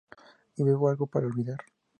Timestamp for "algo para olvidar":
0.89-1.59